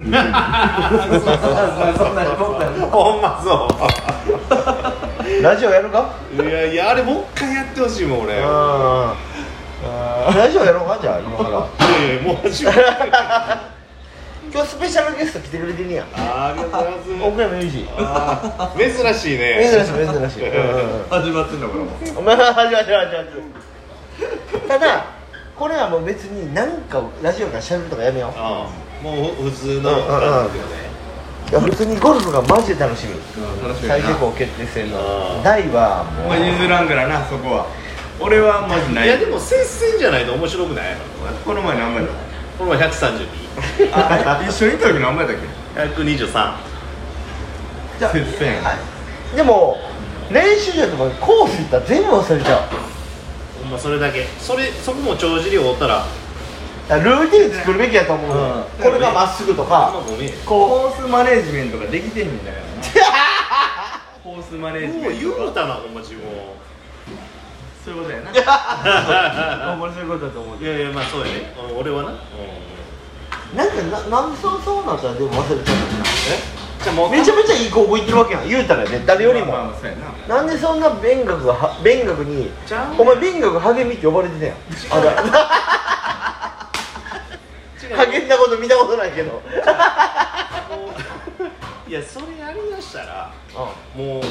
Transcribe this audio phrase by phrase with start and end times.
[0.00, 0.10] そん。
[0.10, 0.22] な
[2.24, 2.54] に僕
[2.90, 3.68] ほんまそ
[5.42, 6.14] ラジオやるか？
[6.38, 8.34] ういやいやあれもう一回やってほしいもん俺。
[8.34, 9.12] いやう
[10.32, 10.34] ん。
[10.34, 11.50] ラジオやろうかじゃあ今から。
[11.50, 12.78] いやもう初めて。
[14.52, 16.02] 今日スペシャルゲスト来てくれてるや。
[16.02, 17.10] んありがとうございます。
[17.22, 18.90] 奥山裕二。
[19.04, 19.70] 珍しいね。
[19.70, 21.90] 珍しい珍しい、うんうんうん始まってんのこれも。
[22.18, 23.42] お前は始まってる始まってる。
[24.66, 25.04] ただ
[25.56, 28.30] これはもう別に何かラジオからしゃべるとかやめよう。
[28.34, 30.90] あーもう普通のうんうんうん感じだよね
[31.50, 33.14] いや普通にゴルフがマジで楽しみ。
[33.66, 34.98] 楽しみ最高峰決定戦の。
[35.36, 35.42] うん。
[35.42, 36.28] 大はもう。
[36.28, 37.66] まあ譲らんからなそこは。
[38.20, 39.06] 俺はマジない。
[39.06, 40.96] いやでも接戦じゃないと面白くない？
[41.44, 42.10] この前何枚だ
[42.58, 43.26] この前132
[43.92, 46.26] あ一緒にいた時何枚だっけ？123
[47.98, 48.74] じゃあ接戦は
[49.32, 49.36] い。
[49.36, 49.78] でも
[50.30, 52.62] 練習場とかコース行ったら全部忘れちゃう。
[53.64, 54.24] ほんまそれだけ。
[54.38, 56.04] それそこも帳尻を折ったら
[56.98, 58.28] ルーティン作るべきやと思う。
[58.28, 58.64] の、うん。
[58.82, 59.92] これがまっすぐとか
[60.44, 62.64] コースマネージメントができてんねんだから。
[62.64, 62.70] な
[64.24, 66.22] コースマネージもう言メントがうたなほんま自分。
[67.84, 68.30] そういうことやな。
[69.72, 70.62] う 面白いことだと思う。
[70.62, 71.54] いやいやまあそうやね。
[71.70, 73.74] うん俺はな、うん、なんか
[74.10, 76.60] ななんでそうそうなったらでも忘れちゃうんだえ？
[76.82, 78.48] じゃあもうめちゃめちゃいい高校行ってるわけやん。
[78.48, 80.36] 言うたらね誰よりも、まあな。
[80.36, 82.50] なんでそんな勉学がは勉学に
[82.98, 84.56] お前勉学励みって呼ばれてたやん
[87.92, 89.42] あだ励んだこと見たことないけど。
[91.88, 93.32] いやそれやりだしたら
[93.96, 94.22] もう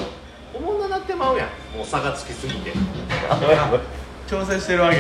[0.53, 1.47] おもんななってまうやん。
[1.77, 2.71] もう差がつきすぎて。
[4.29, 4.97] 調整してるわけ。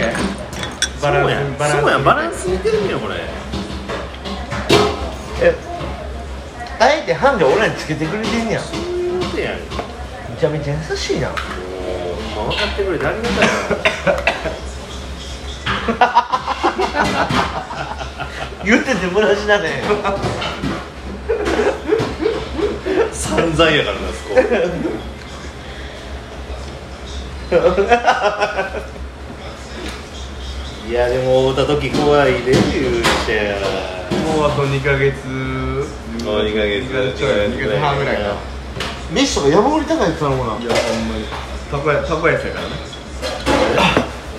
[1.01, 2.03] バランスそうやん。
[2.03, 3.15] バランス似てるんよこれ。
[5.41, 5.55] え
[6.79, 8.63] あえてハンデ俺らにつけてくれてんねやん。
[8.63, 9.53] そういうことやん。
[9.53, 9.59] も
[10.29, 11.29] めちゃめちゃ優しいな。
[11.29, 11.33] う
[12.35, 13.45] ほんま分かってくれてありがた
[17.63, 17.65] い
[18.69, 19.81] 言ってて虚しだね。
[20.03, 20.15] な
[23.11, 24.35] 散々やからなそこ。
[30.87, 32.63] いやでも会うた時怖いで言う
[33.25, 33.55] て
[34.37, 35.25] もうあと2ヶ月
[36.23, 38.35] もう二ヶ月2ヶ月ちょい2ヶ月半ぐらいか。
[39.11, 40.59] 飯とか山盛り高いって言ったのもな。
[40.61, 41.25] いやほんまに。
[41.71, 42.75] たこやたこやつやからね。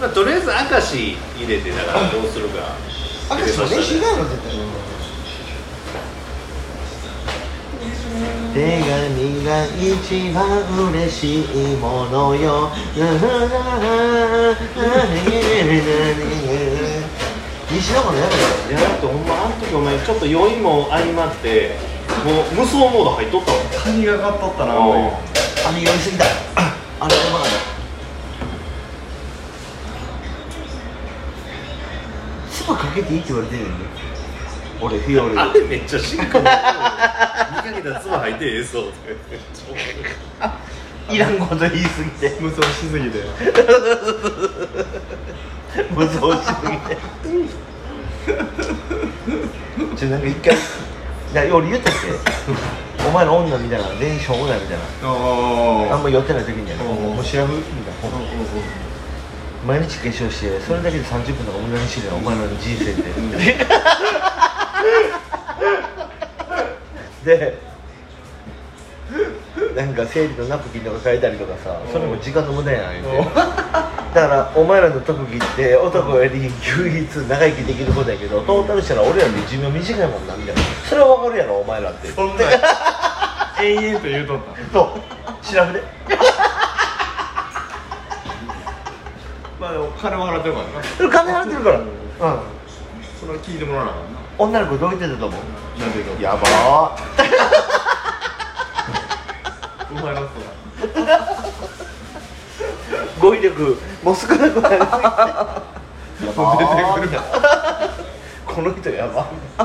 [0.00, 2.76] まあとりあえず明石入れてだからどうするか
[3.30, 4.50] 明石は飯以外の絶対
[8.52, 9.48] 手紙が
[9.78, 12.72] 一番嬉しいものよ。
[17.70, 19.22] 西野もやめいやだってほん。
[19.24, 21.76] まあの時お前ちょっと酔いも相まって
[22.24, 24.82] もう無双モード入っとったわカニがかっとったなあれ
[25.80, 26.28] 酔いすぎたあ
[27.08, 27.70] れやばかった
[32.64, 33.74] 唾かけていいって言われてるのに
[34.82, 36.40] 俺フィオールあれめっちゃシンク見か
[37.74, 38.84] けたら唾吐いてええそう
[41.12, 42.36] いらんこと言いすぎて。
[42.40, 43.18] 無双しすぎて。
[45.90, 46.96] 無双しすぎて。
[49.96, 50.54] ちょなんか一回
[51.34, 53.08] だ俺言ったっけ？
[53.08, 55.10] お前の女みたいな練習女みたいな。
[55.12, 58.18] おあんま寄ってない時にやねおもう調べみたいな
[59.66, 63.02] 毎日化粧してそれだけで30分とか無駄にしてるよお前の人生って
[67.24, 67.58] で
[69.76, 82.08] なんか生理のナプキンとか変えたりとかさそれも時間の無駄やんだからお前らの特技って男より唯一長生きできることやけどトータルしたら俺らより寿命短いもんなみたいなそれはわかるやろお前らって。
[82.08, 82.44] そんな
[83.62, 84.40] 延々と言うとっ
[84.72, 84.72] た。
[84.72, 84.98] と
[85.42, 85.86] 調べて
[89.59, 89.59] まあでも
[90.00, 90.64] 金は払ってるから
[91.10, 91.78] 金払ってるから。
[91.78, 91.86] うん。
[93.20, 93.92] それは聞いてもらわな。
[93.92, 95.40] あかんな女の子どう言ってたと思う？
[95.80, 96.38] なんでとやば。
[96.46, 97.00] ー
[103.20, 104.86] 語彙力もう少なくなりす
[106.20, 107.08] ぎて出てくる
[108.46, 109.28] この人やば。
[109.58, 109.64] そ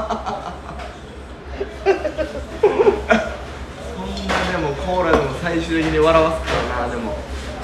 [4.02, 6.52] んなでもコーラでも最終的に笑わすか
[6.82, 6.94] らな。
[6.94, 7.05] でも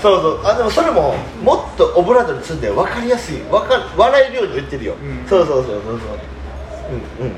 [0.02, 0.46] そうそう。
[0.46, 5.28] あでもそれももっとオブラートに積んで分かりやすいわか笑えるように言ってるよ、うん。
[5.28, 6.00] そうそうそうそうそう。
[7.20, 7.36] うんうん。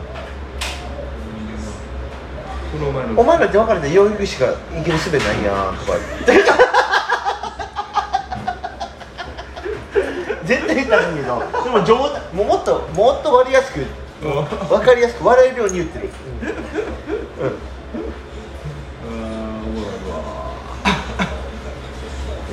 [2.71, 3.21] この前の。
[3.21, 5.97] お前らって分かれて養育士がいけるすべないやんとか。
[6.25, 6.43] 言って
[10.45, 11.63] 絶対言ったらいいけど。
[11.63, 12.21] でも冗談。
[12.33, 13.85] もうもっともっと割りやすく
[14.23, 14.45] うん。
[14.69, 16.09] 分かりやすく笑えるように言ってる。
[17.41, 17.72] うん、うん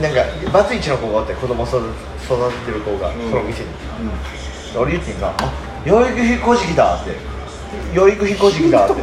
[0.00, 1.79] なんかバツイチの子がおって子供育て
[2.25, 3.31] 育ててる子が、うん。
[3.31, 3.69] その店に、
[4.76, 5.52] 俺言ってんが「あ
[5.85, 7.31] 養育費こじきだ」って。
[7.94, 8.94] 養育費古式だって。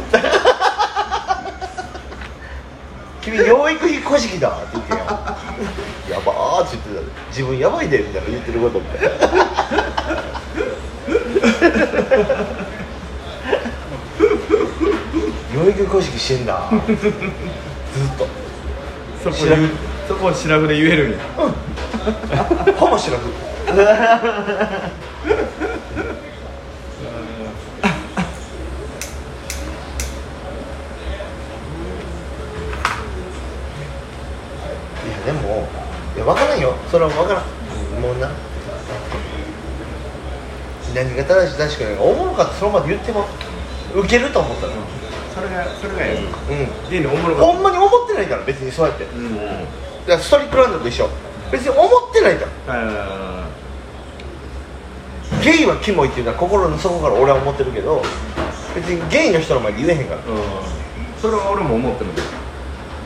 [3.22, 4.98] 君養育費古式だって言ってや
[6.16, 7.18] やばーって言ってた。
[7.28, 9.14] 自分やばいでみたいな言ってることみたいな。
[15.64, 16.70] 養育古式してんだ。
[16.86, 16.98] ずっ
[18.16, 18.26] と。
[19.24, 19.36] そこ
[20.08, 21.18] そこをシラフで言えるんや。
[22.78, 23.28] ほぼしなくい
[35.10, 35.68] やでも
[36.16, 36.74] いや分からんよ。
[36.90, 37.44] それは分からん。
[38.00, 38.30] もうな。
[40.94, 42.02] 何が正しい正しくないか。
[42.02, 43.26] おもろかったそのままで言っても
[43.94, 44.72] 受けると思ったら
[45.34, 46.30] それがそれがやるう
[46.86, 46.90] ん。
[46.90, 49.04] ゲイのおもろかっほんまに思ってないから別にそうやって。
[49.04, 49.28] たうん
[50.16, 51.08] らストリックランドと一緒。
[51.50, 53.48] 別に思ってないからあ
[55.42, 58.02] ゲイはキモいっていうのは心の底から俺は思ってるけど
[58.74, 60.20] 別にゲイの人の前で言えへんから。
[60.20, 60.26] うん。
[61.20, 62.10] それは俺も思ってる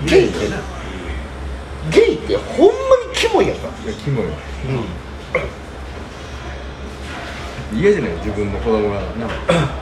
[0.05, 0.57] ゲイってな
[1.91, 3.69] ゲイってほんまにキモいやんか。
[3.85, 4.25] いやキモい。
[4.25, 4.33] うん
[7.75, 8.13] 嫌じゃない？
[8.17, 9.27] 自分の子供がな。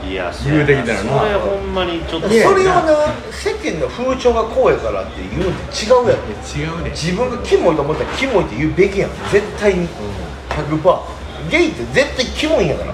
[0.07, 1.19] いや言うてきたらな。
[1.19, 2.27] それほんまにちょっと。
[2.29, 2.83] それをな
[3.31, 6.23] 世間の風潮がこうやからって言うんって違うやろ
[6.55, 6.89] 違うね。
[6.91, 9.09] 自分がキモいと思ったらキモいって言うべきやん。
[9.31, 9.87] 絶対に。
[10.49, 10.99] 100%
[11.49, 12.93] ゲイって絶対キモいんやから。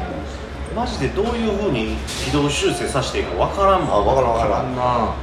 [0.76, 1.96] マジでどういうふうに
[2.26, 4.02] 軌道修正させていいかわからんもん。
[4.02, 5.14] あ分からん分からあんんな。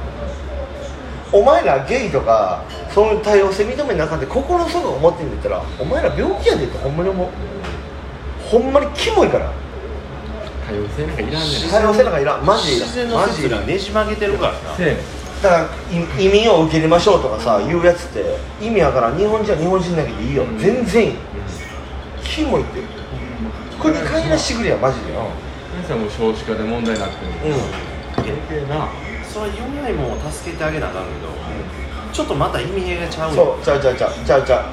[1.31, 2.63] お前らゲイとか
[2.93, 7.29] そういう多様性認めなあかんって心の底が思ってんだったらお前ら病気やでってほんまに思う。
[8.49, 9.51] ほんまにキモいから
[10.67, 12.45] 多様性なんかいらんねん多様性なんかいらん。
[12.45, 13.73] マジでいら自然んマジでいらんの説が。
[13.73, 14.97] ねじ曲げてるからなせやねん
[15.43, 15.63] だから
[16.19, 18.23] い移民を受け入れましょうとかさ言うやつって
[18.61, 19.17] 意味わからん。
[19.17, 20.57] 日本人は日本人だけでいいよ、うん。
[20.57, 21.15] 全然いい。
[22.23, 22.81] キモいって
[23.79, 25.29] 国帰らしてくれやマジでよ。
[25.75, 27.31] 皆さんも少子化で問題になってる。
[27.51, 28.87] うん、余計な。
[29.27, 31.27] それは弱いもんを助けてあげなあかんけど
[32.13, 34.71] ちょっとまた意味合いがちゃうよそうちゃうちゃうちゃうちゃうちゃ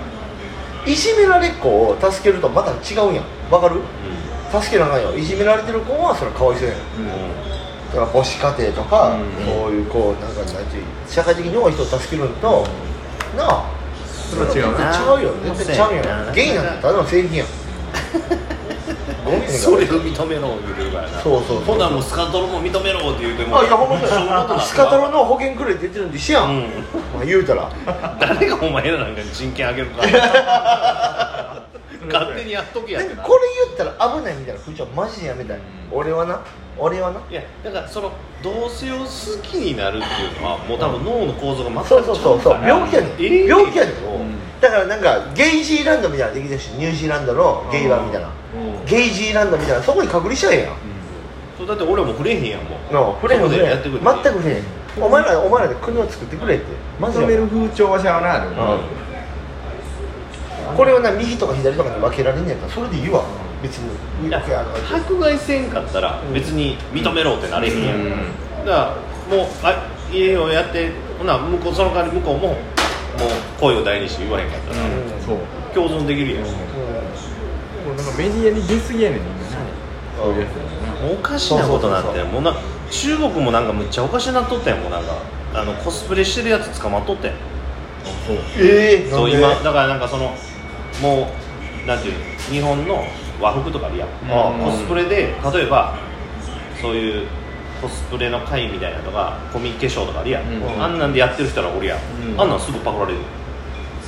[0.86, 0.88] う。
[0.88, 3.20] いじめられっ子を助けるとまた違うや。
[3.20, 3.80] んわかる？
[4.60, 5.16] 助けなあかんよ。
[5.16, 6.76] いじめられてる子はそれかわいそうやん。
[6.76, 7.08] うん。
[7.92, 9.46] だから母子家庭とか、うん。
[9.46, 12.66] そういうこうなんかなんていう社会的に弱い人を助けるのと、
[13.36, 13.64] なあ
[14.30, 14.92] それは違うな。
[14.92, 15.32] ちゃうよ。
[15.54, 17.46] 絶対ちゃうやんゲイなんてただの性癖やん
[19.48, 21.20] それを認めろ言うてるからな。
[21.20, 26.12] そうそうほなもうスカトロも認めろって言うてもあいやほんまそうスカトロの保険くれって言ってるん。
[26.12, 26.60] で一緒やん。
[27.14, 27.70] まあ、言うたら。
[28.20, 30.02] 誰がお前らなんかに人権あげるか
[32.06, 33.00] 勝手にやっとけや。
[33.00, 33.14] これ
[33.66, 35.58] 言ったら危ないみたいな風潮マジでやめたい、
[35.90, 36.40] 俺はな？
[36.78, 37.20] 俺はな？
[37.30, 38.12] いやだからその
[38.42, 43.98] 同性を好きになるっていうのはもう多分脳の構造が全くそうそうそう病気やねん、ええ病気やねん、ん。
[44.60, 48.30] だからなんかゲイジーランドみたいなのできてるしニュージーランドのゲイバーみたいな、う
[48.82, 48.86] ん。
[48.86, 50.76] ゲイジーランドみたいなそこに隔離しちゃえやん。
[51.58, 52.92] そうだって俺はもう触れへんやんもう。
[52.92, 54.64] の触れへん触れへんでやってくれ全く触れへん。
[55.00, 56.64] お前らお前らで国を作ってくれって。
[56.98, 58.78] マジで認める風潮はしゃあなでも
[60.76, 63.24] これをな右とか左とかに分けられんねやったらそれでいいわ。
[63.62, 64.42] 別にいや
[64.92, 68.66] 迫害せんかったら別に認めろってなれへんやん、うん。
[68.66, 68.96] だか
[69.30, 72.56] らもうあ家をやってほな向こうその代わり向こうももう
[73.60, 74.90] 声を大にして言わへんかったら、うん。
[75.24, 75.38] そう。
[75.74, 79.42] 共存できるやん、もうなんかメディアに出過ぎやねんみんな。
[80.16, 80.32] そう。
[80.32, 82.54] いうやつだよなもうおかしなことになってもうな。
[82.90, 85.16] 中国もなんかむっちゃおかしなっとったやんもうなんか
[85.54, 87.36] あのコスプレしてるやつ捕まっとったやん。
[88.26, 88.36] そう。
[88.58, 89.48] ええそう今。
[89.48, 90.34] だからなんかその
[91.02, 91.28] も
[91.84, 93.04] うなんていうの日本の
[93.40, 95.98] 和服とかあるやん、あコスプレで例えば
[96.80, 97.26] そういう
[97.82, 100.82] コスプレの会みたいなのとかコミ化粧とかあるやん、うん。
[100.82, 101.98] あんなんでやってる人らおるやん、
[102.32, 102.40] うん。
[102.40, 103.18] あんなんすぐパクられる。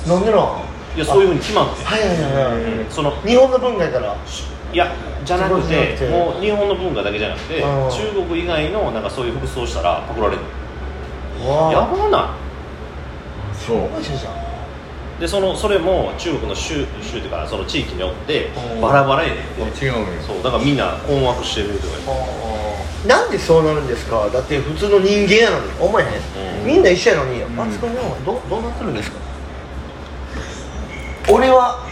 [0.07, 0.39] なんでなん
[0.95, 1.85] いやそういうふうに決まってん。
[1.85, 4.15] はいはいはいはい、その日本の文化やから。
[4.73, 4.93] いや
[5.25, 7.89] じゃなくてもう日本の文化だけじゃなくてうん。
[7.91, 10.41] 中国以外のなんかそういう服装したらパクられる
[11.45, 12.35] わやばな
[13.53, 14.33] そうマジじゃん。
[14.33, 14.54] い
[15.19, 18.81] でそのそれも中国の州州というかその地域によってうん。
[18.81, 19.85] バラバラやねんて。
[19.85, 21.93] 違うんよそうだからみんな困惑してるとか。
[23.07, 24.29] なんでそうなるんですか？
[24.33, 25.71] だって普通の人間やのに。
[25.79, 26.09] 思えへん、
[26.61, 26.65] うん。
[26.65, 27.39] みんな一緒やのに。
[27.39, 27.55] ん。
[27.55, 29.17] 松君はどどうなってるんですか？
[31.31, 31.87] 俺は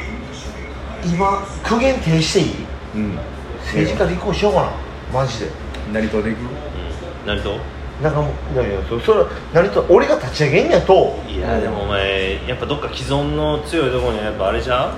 [1.05, 2.55] 今苦言呈していい？
[2.95, 3.19] うん。
[3.61, 4.71] 政治家立候補しようかな。
[5.13, 5.51] マジで。
[5.93, 6.27] 成田で行く？
[6.29, 6.37] うん。
[7.27, 7.57] 何と
[8.03, 11.15] なんかもういやいやそそれ何と俺が立ち上げんやと。
[11.27, 14.93] いやでもお前やっぱどっか既存の強いところにはやっぱあれじゃん？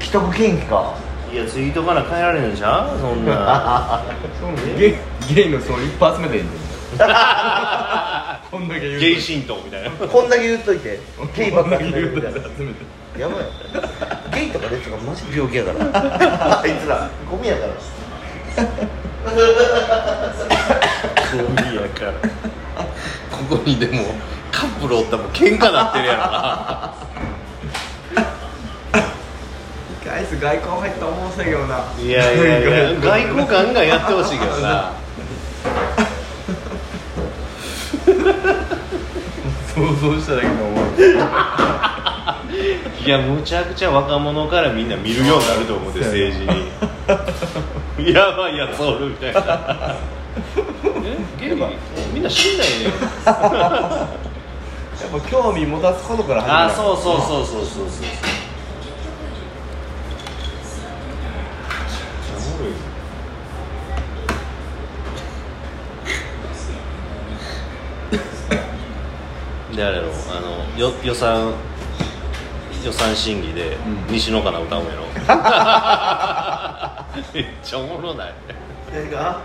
[0.00, 0.92] 既得権益か。
[1.32, 2.98] いやツイートから変えられへんじゃん？
[3.00, 4.02] そんな。
[4.76, 6.60] ゲイゲイのその一発目でいいんだよ。
[8.50, 9.90] こんだけ言うとゲイ神道みたいな。
[9.90, 10.98] こんだけ言っといて。
[11.36, 13.20] ゲイばっかり言うみたいな集めて。
[13.20, 13.44] やばい。
[14.34, 16.60] ゲイとかレッツがマジ病気やから。
[16.62, 17.72] あいつらゴミやから
[19.26, 19.32] ゴ
[21.50, 22.12] ミやから
[23.30, 24.14] ここにでも
[24.50, 26.94] カップルおったらもう喧嘩なってるやろな
[30.40, 31.84] 外交入ったら思うせんけどな。
[31.98, 32.58] いやいや
[32.90, 34.92] いや外交ガンガンやってほしいけどな。
[39.74, 40.84] 想像しただけで思う。
[43.04, 46.70] いやむちゃくちゃ若者からみんな見るようになると思うて政治に
[47.98, 49.96] やばいやつおるみたいな。
[51.02, 51.16] え？
[51.40, 51.56] ゲイ？
[52.12, 52.86] みんな死んだよね。
[54.96, 56.64] やっぱ興味持たすことから始まる。
[56.66, 57.84] あそうそうそうそうそう。
[57.84, 57.86] そう
[69.76, 70.48] であれやろあの
[70.80, 71.52] よ予算
[72.84, 73.76] 予算審議で
[74.08, 74.14] うん。
[74.14, 75.04] 西野カナ歌うんやろ、
[77.32, 78.34] めっちゃおもろない。
[78.92, 79.40] 何が？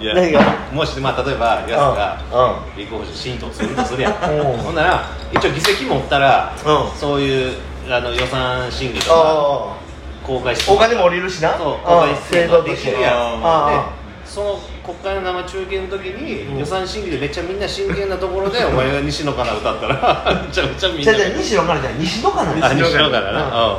[0.00, 0.40] いや 何が？
[0.72, 4.12] もしまあ例えばやつがう立候補して新党するとするやん。
[4.12, 4.58] うん。
[4.58, 6.98] ほんなら一応議席持ったら、うん。
[6.98, 7.56] そういう
[7.88, 9.76] あの予算審議とかあ
[10.24, 11.56] 公開してあお金も降りるしな。
[11.56, 11.78] そううん。
[11.78, 14.06] 公開制度できるやん。
[14.26, 23.76] その国会の生中継の時に、予算審議でめっちゃみんな真剣なところでお前が西野カナ歌ったら めちゃめちゃみんなじゃあじゃあ西野からじゃ西野かなあ西野カナな、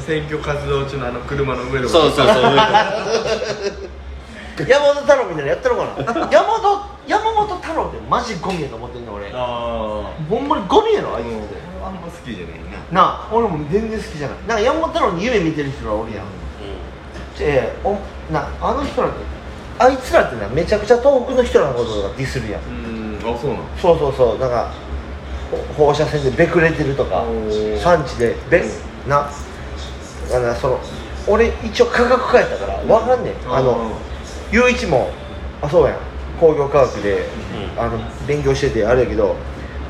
[0.00, 2.36] 選挙活動中のあの車の上うん、でそうそうそう。
[4.68, 6.28] 山本太郎みたいなのやったのかな？
[6.30, 9.30] 山本山本太郎ってマジゴミやと思ってんの俺。
[9.32, 11.34] ああほんまにゴミやろあいつって。
[11.82, 12.58] あんま好きじゃない
[12.92, 13.02] な。
[13.02, 14.38] なあ俺も全然好きじゃない。
[14.46, 16.26] なんか山本太郎に夢見てる人がおるやん。
[17.40, 17.96] えお
[18.30, 19.16] なあの人らって
[19.78, 22.62] あいつらってなめちゃくちゃ遠くの人らのことがディスるやん。
[22.62, 23.64] うんあそうなの？
[23.80, 24.38] そうそうそう。
[24.38, 24.70] なんか
[25.76, 27.24] ほ放射線でべくれてるとか
[27.82, 28.62] 産地でべ
[29.08, 29.30] な
[30.32, 30.80] あのその
[31.26, 33.34] 俺一応科学科やったからわかんねん。
[33.52, 33.92] あの
[34.52, 35.10] 雄一も
[35.62, 35.96] あそうやん。
[36.40, 37.26] 工業科学で、
[37.76, 37.80] うん。
[37.80, 39.36] あの勉強しててあれやけど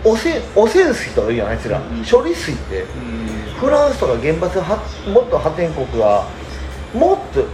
[0.04, 1.82] 汚染汚染水とか言うやんあいつら、ん。
[2.04, 2.82] 処理水って。
[2.82, 3.30] うん。
[3.60, 4.82] フランスとか原発は
[5.12, 6.26] もっと発展国は
[6.94, 7.44] もっと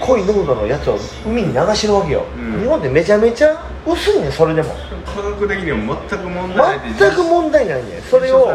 [0.00, 2.60] 濃い濃度のやつを海に流してるわけよ、うん。
[2.60, 4.74] 日本ってめちゃめちゃ薄いねんそれでも。
[5.04, 8.02] 科学的にも全く問題ない全く問題ないねん。
[8.02, 8.46] それを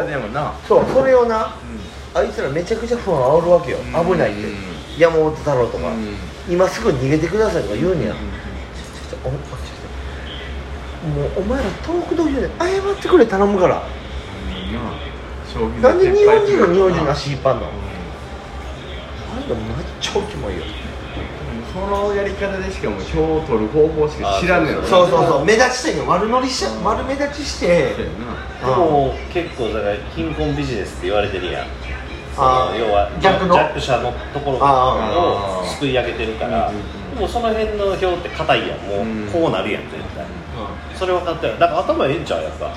[0.68, 1.54] そうそれをな
[2.14, 3.78] あいつらめちゃくちゃ不安煽るわけよ。
[3.78, 3.86] うん。
[4.12, 4.44] 危ないって。
[4.44, 6.16] うん山本太郎とか、うん。
[6.50, 8.16] 今すぐ逃げてくださいとか言うねや、
[9.24, 13.82] おもうお前ら遠くの人で謝ってくれ頼むから。
[15.82, 17.68] なんで日本人が日本人の足引っ張んの？
[17.68, 19.64] あんためっ
[20.02, 20.64] ちゃキモいよ。
[21.74, 25.46] そのやり方でしかも票を取る方法しか知らんねんそうそうそう。
[25.46, 26.10] 目立ちしてんよ。
[26.10, 27.94] 悪乗りしちゃ悪目立ちして。
[27.96, 28.10] で
[28.66, 31.68] も結構だから貧困ビジネスって言われてるやん
[32.78, 33.56] 要は逆の。
[33.56, 36.74] 弱者のところあをすくい上げてるからう
[37.22, 39.28] んうその辺の票って硬いやんもう、うん。
[39.32, 40.26] こうなるやん絶対。
[40.96, 42.74] それ分かってるだから頭ええんちゃうやっぱ、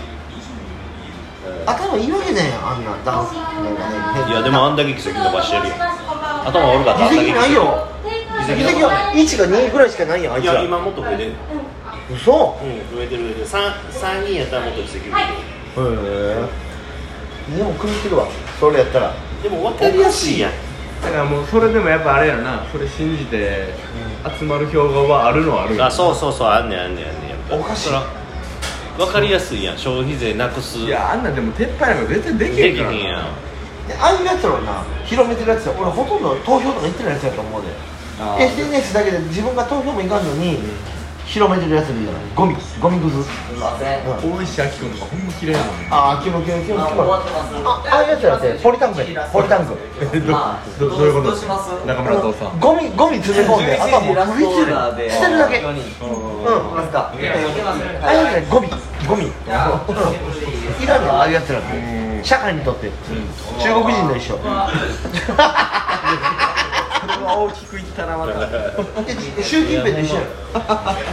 [1.67, 5.81] 頭いいわけねあんなダンスなんかねいやでもあんだけ議席伸ばしてるやん。
[6.49, 7.89] 頭悪かったらあん議だけ席ないよ。
[8.49, 10.55] 議議席は1か2ぐらいしかないやんあいいつら。
[10.55, 11.33] や今もっと増えてる。
[12.13, 12.59] 嘘？
[12.63, 13.47] うん増えてる増えてる。
[13.47, 15.87] 3, 3人やったらもっと議席増えてる。
[15.87, 16.45] へ
[17.51, 18.27] え日本狂ってるわ。
[18.61, 20.53] それやったらでも分かりやすいやん。
[21.03, 22.65] だからもうそれでもやっぱあれやろな。
[22.71, 23.75] それ信じて
[24.39, 25.85] 集まる票があるのはあるよ。
[25.85, 27.57] あそうそうそうあんねんあんねんあんねんやっぱ。
[27.57, 27.91] おかしい。
[28.97, 29.79] 分かりやすいやん。
[29.79, 30.79] 消費税なくす。
[30.79, 37.93] いやあんなんでも撤廃なんか絶対できへできんからへんやんでああいうやつらはな広めてるやつは俺ほとんど投票とか行ってないやつやと思うで。
[38.39, 40.59] SNS だけで自分が投票もいかんのに、
[41.33, 42.55] 広めてるやついるじゃないゴミ。
[42.79, 44.05] ゴミくずすみません。
[44.05, 44.67] うん大石ほ
[45.17, 46.85] んま嫌いなのねああキモキモキモあ。
[47.65, 48.53] あああいうやつらって。
[48.63, 49.07] ポリタンクや。
[49.33, 49.73] ポリタンク。
[50.31, 51.29] まあどどういうこと？
[51.31, 51.71] どうします？
[51.87, 52.61] 中村父さん。
[52.61, 55.11] ゴミゴミ詰め込んであとはもうラストオーダーで。
[55.11, 55.57] 捨てるだけ。
[55.61, 55.77] うん。
[55.77, 57.09] いますか？
[57.09, 58.69] ああいうやつらゴミ。
[59.09, 59.25] ゴミ。
[59.25, 59.81] いや。
[60.87, 61.13] らんの。
[61.17, 62.23] ああいうやつらって。
[62.23, 62.91] 社会にとって。
[63.59, 64.37] 中国人と一緒
[67.23, 68.47] 大きくいったなまた。
[68.47, 70.23] で習近平と一緒や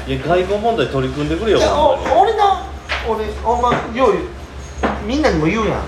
[0.07, 2.63] いや外交問題取り組んでくれよ俺な
[3.07, 4.15] 俺ほんまよう
[5.05, 5.83] みんなにも言うやん。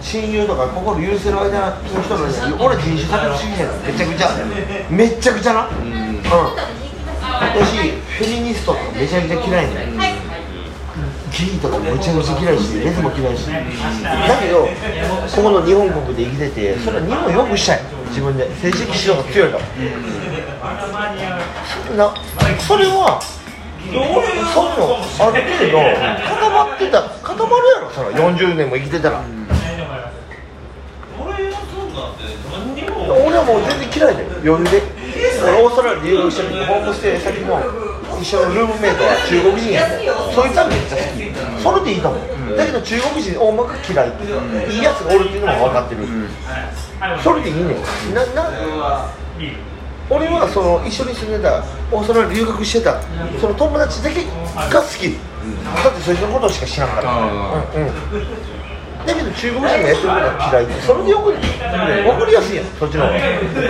[0.00, 2.32] 親友とか心許せる間の人のに
[2.62, 4.28] 俺人種差別主義やなめちゃくちゃ。
[4.90, 5.68] めっちゃくちゃな。
[5.68, 6.22] うん。
[6.22, 9.96] だしフェミニストとかめちゃくちゃ嫌いねん
[11.34, 13.50] ゲイとかめちゃくちゃ嫌いしレズも嫌いし。
[13.50, 13.60] だ
[14.40, 14.68] けど
[15.34, 17.80] ここの日本国で生きててそれは日本よくしたい。
[18.08, 18.46] 自分で。
[18.62, 19.64] 政治的指導が強いから。
[21.96, 22.14] な
[22.60, 25.78] それはそういうのある程度
[26.24, 28.10] 固まってた固まるやろそら。
[28.12, 29.20] 40年も生きてたら、
[33.08, 33.58] 俺はも。
[33.58, 34.28] う全然嫌いだよ。
[34.56, 34.82] 余裕で。
[35.42, 37.60] 俺オーストラリア留学した時ホームステイ先の
[38.20, 41.24] 一緒のルームメイトは中国人やったよそいつはめっちゃ好き。
[41.62, 44.10] それでいいと思う、だけど中国人大まか嫌い
[44.70, 46.06] いいやつがおるっていうのも分かってる、
[47.22, 48.14] それでいいねん。
[48.14, 48.50] なな
[50.10, 53.00] 俺はその一緒に住んでたオーストラリア留学してた
[53.40, 57.92] その友達だけが好き、だってそいつのことしか知らんから、あうんうん
[59.06, 63.20] だけど中国人がやってることは嫌いってそれでよく分かりやすいやんそっちの方が。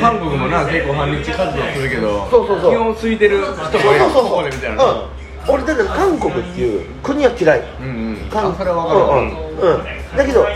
[0.01, 1.91] 韓国もな結構反日活動する。
[1.91, 2.73] けどそうそうそう。
[2.73, 4.85] 基本空いてる人もそうそうそうここでみたいな。
[4.85, 5.11] うん、
[5.49, 7.63] 俺だから韓国っていう国は嫌い。
[7.81, 8.17] うんうん。
[8.31, 9.19] 韓あそれは分かるわ。
[9.19, 9.85] うんうん、うん、
[10.17, 10.47] だけど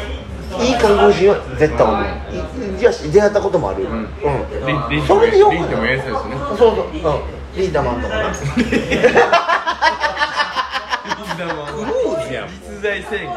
[0.62, 3.82] いい韓国人は絶対おるい出会ったこともある。
[3.84, 4.06] うん、
[4.66, 6.36] リンリンそれでよくリンでもええ人ですね。
[6.54, 7.00] そうそう、うん、
[7.56, 12.07] リーダーマンとかなクルーズやんもう
[12.78, 13.34] 実在正義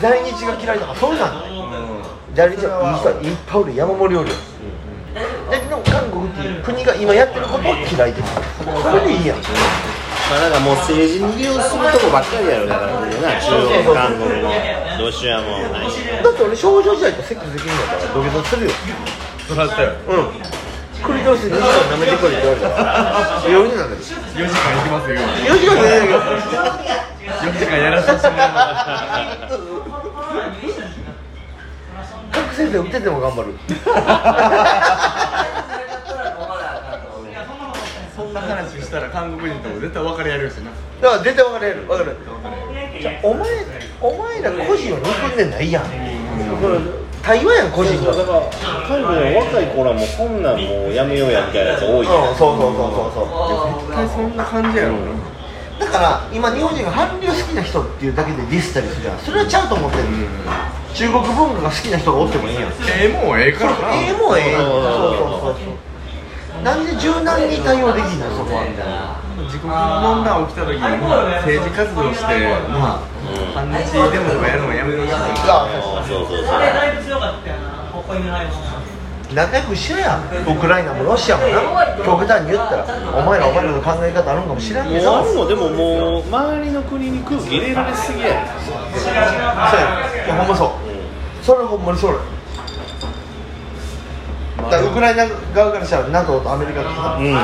[0.00, 1.26] 在日が嫌いとかそういうの
[2.34, 4.34] 在日はいっぱいおる山盛りおるよ、
[5.50, 8.32] だけど韓国っていう国が今やってることは嫌いです
[8.64, 14.48] それでいいやんまあなんかもう政治に利用するとこばっかりやろだからな中国韓国も
[15.00, 18.72] ロシアもだって俺少女時代とセックスできるんだから土下座するよ
[19.48, 20.55] そらしたようん
[21.06, 21.62] クリトリス2時間
[21.94, 25.22] 舐めてくれって言われたら余裕なんだけど4時間行きますよ4
[25.56, 26.18] 時間出ないよ
[27.26, 29.56] 4時間やらさせてもらいます
[32.32, 33.54] 各先生打ってても頑張る
[38.16, 40.70] そんな話したら韓国人とも絶対別れやるしな
[41.00, 42.16] だから絶対分かれる分かる
[43.22, 43.46] お前
[44.00, 45.88] お前ら個人を憎んでないやん、そ
[46.68, 48.14] れ台湾やん個人が。
[48.14, 48.40] だから
[48.86, 53.82] 韓国の若い子らもこんなんもうやめようやみたいなやつ多いうんそうそうそうそうそう。
[53.82, 55.10] 絶対そんな感じやろな。
[55.80, 59.18] だから今日本人が韓流好きな人っていうだけでディスったりするじゃん。
[59.18, 60.04] それはちゃうと思ってる、
[60.94, 62.64] 中国文化が好きな人がおってもいいやん。
[62.70, 62.72] え
[63.04, 63.92] えもんええからな。
[63.92, 64.56] ええもんええ。
[64.56, 64.80] そうそう
[65.18, 65.54] そうそう
[66.66, 68.26] なんで柔軟に対応できんの？
[68.34, 69.22] そこはみたいな。
[69.46, 73.06] 自国問題起きた時に政治活動してまあ
[73.54, 75.14] 反日デモとかやるのやめろよ
[76.02, 76.58] そうそうそう
[79.34, 80.18] 仲良くしろや。
[80.42, 81.62] ウクライナもロシアもな。
[82.02, 82.86] 極端に言ったら。
[83.14, 85.22] お前らお前らの考え方あるんかもしれんけど。
[85.22, 85.46] もうあるの。
[85.46, 88.46] でももう周りの国に空気入れられすぎや。
[88.58, 89.22] そうや。
[90.26, 91.44] いやほんまそう。
[91.44, 92.22] それはほんまにそうだよ
[94.56, 97.16] だからウクライナ側からしたら NATO とアメリカとか。
[97.16, 97.36] うん。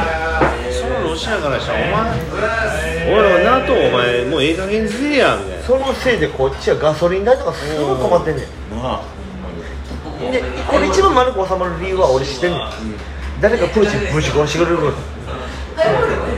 [0.72, 5.64] そのロシアからしたらお前俺ら NATO お前もうええ加減にせえやみたいな。
[5.64, 8.46] そのせいでこっちはガソリン代とかすごい困ってんねん。
[8.76, 9.22] まあ。
[10.30, 12.60] でこれ一番丸く収まる理由は俺知ってんねん、
[13.40, 14.92] 誰かプーチンぶち殺してくれるから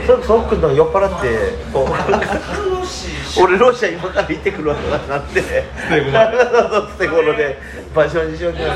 [0.07, 1.27] それこそ奥の酔っ払って
[3.39, 5.41] 俺ロシア今から行ってくるわとかなって。
[5.41, 7.59] 捨て頃 捨て頃で
[7.93, 8.71] 場所にしようになる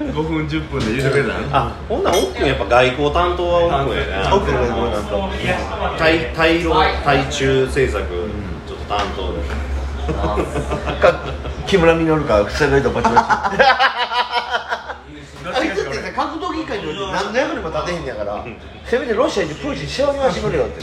[0.00, 5.28] 5分10分で言うてくれたらあほんなら奥君やっぱ外交担当は奥君やな奥の外交担当。
[5.98, 6.72] 対対ロ
[7.04, 8.08] 対中政策
[8.66, 9.40] ちょっと担当で。
[11.00, 11.04] か
[11.66, 13.26] 木村稔かステロイドバチバチ。
[15.52, 18.44] あいつってさ格闘技界において何の役にも立てへんねやから
[18.84, 20.82] せめてロシアにプーチン幸せにしてくれよって。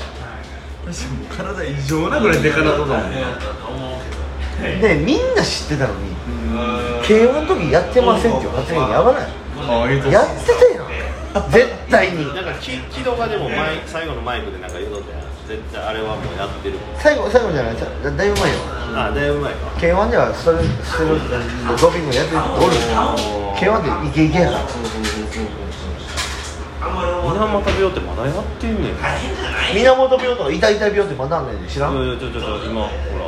[1.35, 3.11] 体異常なぐらいでかなとだもん
[4.79, 6.15] でみんな知ってたのに
[7.07, 9.27] K1 の時やってませんっていう発言やばない？
[10.11, 10.87] やってたやん。
[11.49, 12.35] 絶対に。
[12.35, 16.77] なんかき木戸がでもマイ最後のマイクでなんか言うとったやん絶対あれはもうやってる。
[16.99, 17.77] 最後最後じゃない？
[17.77, 17.91] さだ
[18.25, 18.57] いぶ前よ。
[18.93, 19.59] あだいぶ前か。
[19.79, 21.29] K1 ではストレステロイド
[21.79, 22.41] ドーピングやってる。
[22.41, 22.75] 人おる
[23.55, 24.67] K1 ってイケイケやから。
[24.67, 24.75] 水
[27.39, 28.93] 浜食べようってまだやってんねん。
[28.93, 28.95] い
[29.79, 31.95] 源病とか痛い痛い病ってまだあんねんで知らん？
[31.95, 33.19] やいやちょちょちょ今ほら。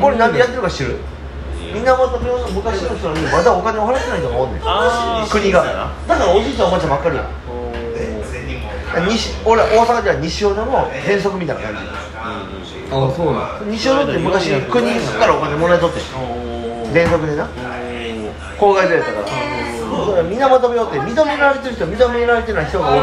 [0.00, 0.96] これなんでやってるか知る？
[1.72, 4.62] 源病の昔の人にまだお金を払ってない人がおんねん。
[4.64, 5.62] あー国が。
[6.08, 7.28] だからおじいちゃんおばあちゃんばっかりや。
[9.08, 11.78] 西俺大阪では西尾野の変則みたいな感じ。
[12.90, 16.00] あそうなん西尾野って昔国からお金もらいとって。
[16.92, 17.48] 連続でな。
[18.58, 19.26] 公害でやったから。
[19.26, 23.00] だから源病って認められてる人認められてない人が多い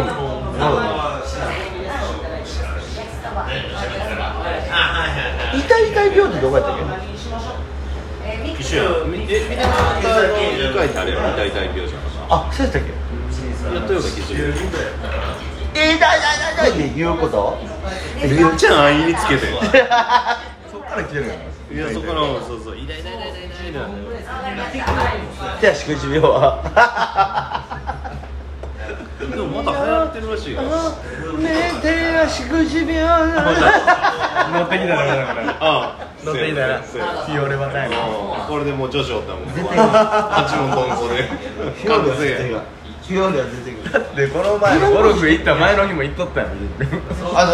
[5.54, 6.84] 痛い痛い病ってどこやったっけ？
[8.68, 9.14] 一緒やん。
[9.16, 12.90] え見てもらったに書いてあれよ痛い痛い病じゃんあそうやったっけ？
[13.76, 14.54] やったような気する。
[15.74, 17.58] 痛い痛い痛いって言うこと？
[18.20, 19.46] めっちゃ安易につけて
[20.72, 21.26] そっから来てる
[21.72, 23.92] いやそこのそうそう痛い痛い痛い痛い痛いってなる
[25.62, 27.64] 手足口病は
[29.30, 30.68] でもまた流行ってるらしいから
[31.38, 33.00] 目手足口病な
[34.60, 37.96] 乗ってきたらだからあ乗ってきたらそうやそうや日俺またやな
[38.48, 41.30] これでもう女子おったもん八問トンコで。
[41.88, 42.62] 完成が出てくる。
[43.08, 44.16] ヒョウが出てくる。
[44.16, 46.48] でこの前ゴルフ行った前の日も行っとったよ
[47.34, 47.46] あ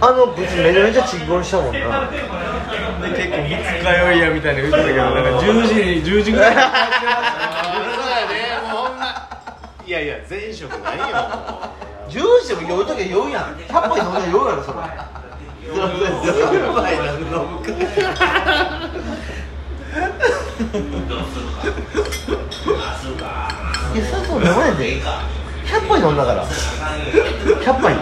[0.00, 2.08] のあのブツめちゃめちゃチンコンしたもんな。
[3.02, 9.28] で結構二日酔いやみたいな言ってたけどなんか10時に10時ぐらいに帰ってましたあーそうやねもうほんな
[10.04, 11.06] いや前職ないよ
[12.10, 13.56] 10時でも酔うときは酔うやん。
[13.56, 14.76] 100杯飲んだら酔うやろそれ。
[15.64, 17.64] 10杯飲む
[23.94, 26.44] いやそれそう飲まないで100杯飲んだから。
[26.44, 27.94] 100杯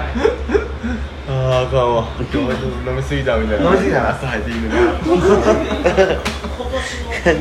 [1.28, 2.08] あああかんわ。
[2.18, 2.38] 今日
[2.90, 3.66] 飲みすぎたみたいな。
[3.66, 4.10] 飲みすぎた。
[4.10, 4.74] 朝入っていいのに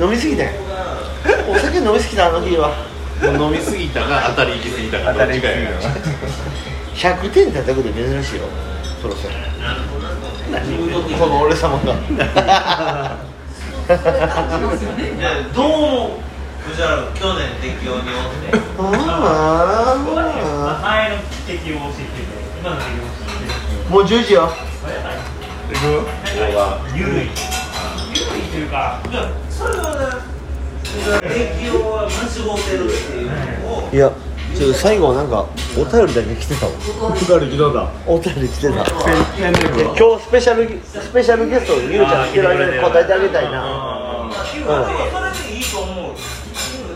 [0.05, 0.51] 飲みすぎたよ
[1.49, 2.90] お酒飲みすぎたあの日は
[3.27, 5.93] 飲みすぎたか当たり行き過ぎたか当たり行き過ぎどっちかやから
[6.95, 8.43] 100点叩くで珍しいよ
[9.01, 9.33] そろそろ。
[11.17, 11.85] この俺様が。
[15.55, 16.19] どうも
[16.63, 18.53] 藤原君去年適用におって。
[18.77, 18.81] あ
[20.83, 22.03] 前の適用を知って。
[22.03, 22.21] て
[22.59, 23.29] 今の適用を知っ
[23.87, 24.51] てもう？10時よ
[26.95, 27.01] 緩い。
[27.01, 27.29] 緩いっ
[28.51, 29.01] ていうか
[29.49, 29.95] それは
[33.93, 33.97] い。
[33.97, 34.11] や
[34.55, 35.45] ちょっと最後なんか
[35.77, 36.71] お便りだけ来てたわ。
[36.73, 37.89] 二人来た。
[38.05, 38.75] お便り来てた。
[38.75, 44.29] 今日スペシャルスペシャルゲストゆうちゃん来てる間に答えてあげたいな。
[44.31, 46.15] それでいいと思う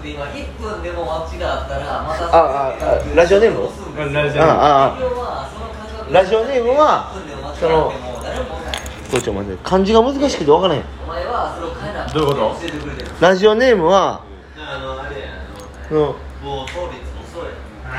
[0.05, 1.45] 今1分でも間違った
[1.77, 3.15] らまたあああ。
[3.15, 4.99] ラジオネームラジオああ
[6.12, 7.91] ラジオネームは1分でも間違ってその
[9.63, 10.84] 漢字が難しくて分からへん
[12.15, 12.56] どういうこと？
[13.19, 14.23] ラジオネームは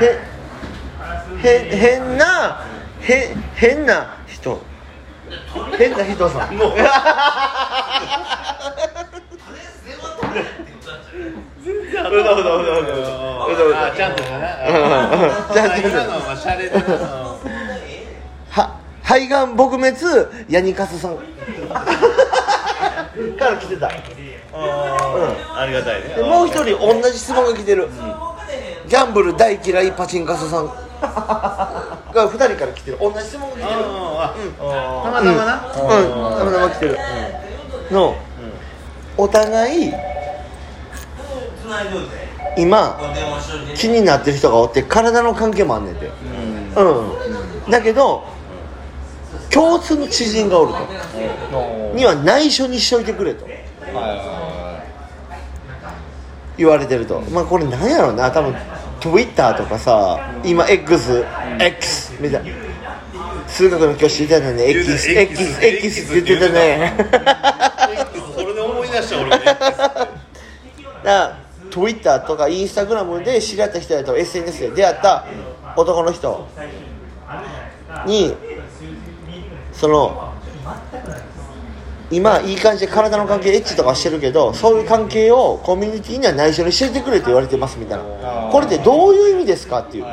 [0.01, 0.19] へ
[1.47, 2.65] へ変な
[3.01, 4.59] へ変な人。
[5.77, 6.55] 変な人さん。
[6.57, 6.71] もう。
[6.71, 6.89] うだ
[12.09, 14.47] うだうだうだうだあちゃんとだな。
[15.53, 16.81] ちゃんと今のはまあシャレでな。
[18.49, 19.95] は肺がん撲滅
[20.49, 21.19] ヤニカスさん
[23.37, 23.87] から来てた。
[23.87, 26.15] ありがたいね。
[26.15, 27.89] でもう一人同じ質問が来てる、
[28.87, 30.71] ギャンブル大嫌いパチンカスさん。
[30.99, 32.97] が二人から来てる。
[32.99, 33.69] 同じ質問が来てる。
[33.69, 35.53] ああたまたまな。
[35.67, 36.37] うん。
[36.37, 36.97] たまたま来てる。
[37.91, 38.15] の
[39.15, 39.93] お互い
[42.57, 42.99] 今
[43.75, 46.09] 気になってる人がおって体の関係もあんねんて。
[46.75, 47.71] うん。
[47.71, 48.25] だけど
[49.51, 51.93] 共通の知人がおると。
[51.95, 53.47] には内緒にしといてくれと。
[56.57, 57.21] 言われてると。
[57.31, 58.31] まあこれなんやろうな。
[58.31, 58.55] 多分
[58.99, 61.25] Twitter とかさ今 XX
[62.21, 62.51] みたいな。
[63.47, 66.93] 数学の教師いたよね XX 言うて X X って言ってたね。
[68.35, 69.29] それで思い出した俺
[71.03, 71.37] だ
[71.71, 75.25] Twitter とか Instagram で知り合った人やと SNS で出会った
[75.75, 76.47] 男の人
[78.05, 78.35] に
[79.79, 80.33] その
[82.09, 88.03] 今いい感じで体の関係エッチとかしてるけどそういう関係をコミュニティには内緒にしててくれと言われてますみたいな。
[88.51, 90.05] これってどういう意味ですかっていう。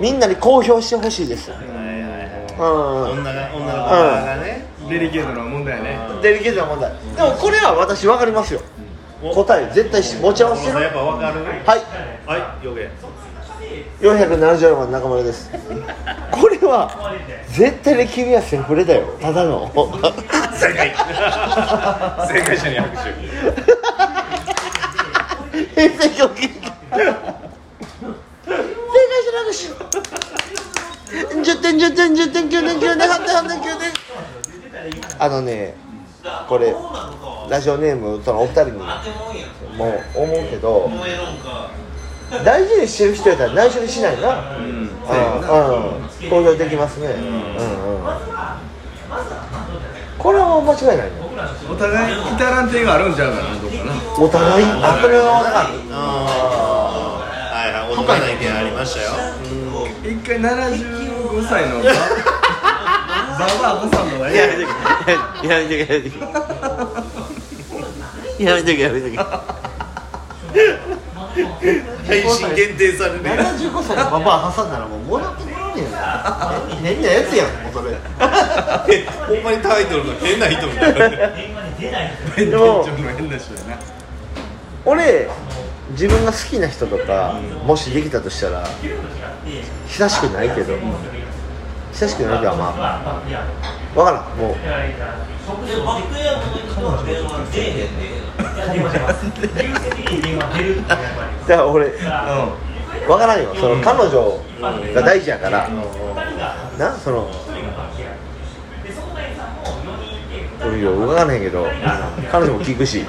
[0.00, 1.50] みんなに公表してほしいです。
[1.50, 1.56] うん。
[1.56, 5.98] 女が女の子がねデリケートな問題やね。
[6.22, 6.92] デリケートな問題。
[7.16, 8.60] でもこれは私分かりますよ。
[9.34, 10.80] 答え絶対し持ち合わせてる。
[10.82, 11.44] やっぱわかる？
[11.44, 11.82] はい。
[12.26, 12.40] はい
[14.02, 15.50] 予言476番中村です。
[16.30, 16.90] これは
[17.48, 19.06] 絶対に君はセフレだよ。
[19.20, 19.70] ただの。
[20.62, 23.12] 正解正解者に拍手
[25.74, 27.04] 平成狂気正解
[29.22, 29.68] じゃなくし
[31.10, 33.92] 10点10点10点9点9点8点8点9点
[35.18, 35.74] あのね
[36.48, 36.74] これ
[37.50, 40.88] ラジオネームそのお二人にもう思うけど
[42.44, 44.56] 大事にしてる人やったら内緒にしないな。
[44.56, 44.64] うん。
[44.66, 44.88] うん。
[46.30, 47.08] 公表できますね。
[47.08, 47.22] うん。
[47.24, 48.02] うん
[50.18, 51.12] これは間違いないね。
[51.68, 53.92] お互い至らん手があるんちゃうかなどうかな。
[54.24, 54.64] お互い？
[54.64, 55.68] あこれは分かる。
[55.90, 55.94] あ
[57.18, 57.92] あはいはい。
[57.92, 59.10] 大人の意見ありましたよ。
[60.04, 61.90] 一回75歳のバ
[63.60, 64.58] バアボさんのがやめと
[65.42, 65.78] けやめとけ
[68.44, 69.20] やめとけやめとけやめ
[70.94, 71.01] と
[72.06, 77.96] 配信限定されける75歳のババア挟んだらもうもらってくれねえな変なやつやんもうそれ。
[79.26, 83.54] ほんまにタイトルの変な人みたいな電話に出ない変な人。
[83.54, 83.78] や な
[84.84, 85.28] 俺
[85.92, 88.66] 自分が好きな人とか、もしできたとしたら
[89.88, 90.74] 親しくないけど、
[91.92, 93.20] 親しくないけどまあ
[93.94, 94.24] 分からん。
[94.38, 94.56] もう
[98.70, 99.02] 人は電
[99.68, 100.76] 話出えへん。
[100.76, 101.90] でだから俺
[103.06, 103.54] 分からんよ。
[103.54, 104.40] その彼女
[104.94, 105.68] が大事やから、
[106.78, 107.28] なその
[110.64, 111.42] 俺よ分からへん。
[111.42, 111.66] けど
[112.30, 113.04] 彼女も聞くし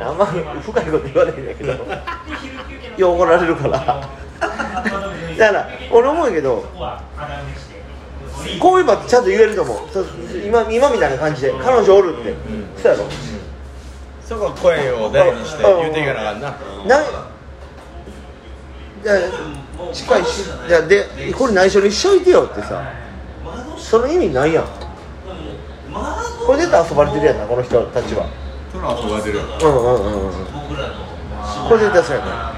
[0.00, 0.18] あん。
[0.18, 1.46] ま深いこと言わないん。
[1.46, 1.72] だけど
[2.98, 6.64] よう怒られるからだから俺思うけど
[8.60, 9.78] こういう場ってちゃんと言えると思う。
[9.92, 10.06] そう
[10.46, 11.52] 今今みたいな感じで。
[11.62, 12.34] 彼女おるって、
[12.82, 13.04] そうやろ。
[14.24, 16.50] そこは声を大にして言うていかなあかんな。
[16.86, 17.06] ない。
[19.02, 19.16] じゃあ
[19.92, 20.44] 近いし。
[20.68, 21.06] じゃあで
[21.36, 22.82] これ内緒にしといてよってさ。
[23.76, 24.66] その意味ないやん。
[26.46, 28.26] これ出たら遊ばれてるやんなこの人たちは。
[28.72, 29.44] そら遊ばれてるよ。
[29.44, 30.32] うんうんうんうん。
[31.68, 32.54] これ絶対そうや な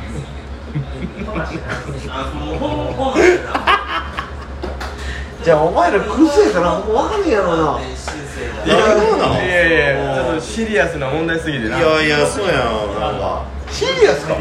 [5.42, 7.80] じゃあお前らクズやからもう分かんねえやろな。
[7.80, 9.34] いやそうなの？
[9.34, 12.54] いやいやちょっとシリアスな問題すぎていなやいやそうやん
[13.00, 13.44] なんか。
[13.70, 14.36] シリアスか？